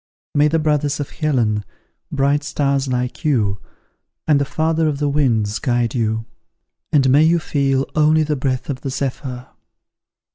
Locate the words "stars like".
2.43-3.23